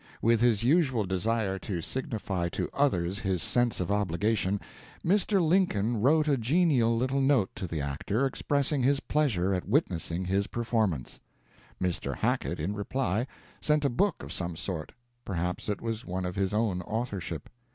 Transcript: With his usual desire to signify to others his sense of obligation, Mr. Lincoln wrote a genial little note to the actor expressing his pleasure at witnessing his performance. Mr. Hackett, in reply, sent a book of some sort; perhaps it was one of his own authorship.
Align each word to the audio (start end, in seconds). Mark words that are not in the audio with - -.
With 0.19 0.41
his 0.41 0.63
usual 0.63 1.05
desire 1.05 1.59
to 1.59 1.79
signify 1.79 2.49
to 2.49 2.71
others 2.73 3.19
his 3.19 3.43
sense 3.43 3.79
of 3.79 3.91
obligation, 3.91 4.59
Mr. 5.05 5.39
Lincoln 5.39 6.01
wrote 6.01 6.27
a 6.27 6.37
genial 6.37 6.97
little 6.97 7.21
note 7.21 7.51
to 7.57 7.67
the 7.67 7.81
actor 7.81 8.25
expressing 8.25 8.81
his 8.81 8.99
pleasure 8.99 9.53
at 9.53 9.69
witnessing 9.69 10.25
his 10.25 10.47
performance. 10.47 11.19
Mr. 11.79 12.15
Hackett, 12.17 12.59
in 12.59 12.73
reply, 12.73 13.27
sent 13.61 13.85
a 13.85 13.91
book 13.91 14.23
of 14.23 14.33
some 14.33 14.55
sort; 14.55 14.91
perhaps 15.23 15.69
it 15.69 15.81
was 15.83 16.03
one 16.03 16.25
of 16.25 16.35
his 16.35 16.51
own 16.51 16.81
authorship. 16.81 17.47